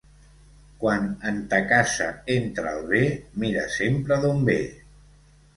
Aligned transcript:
Quan 0.83 1.03
en 1.31 1.35
ta 1.51 1.59
casa 1.73 2.09
entra 2.37 2.73
el 2.79 2.89
bé, 2.95 3.05
mira 3.45 3.67
sempre 3.77 4.21
d'on 4.25 4.43
ve. 4.49 4.61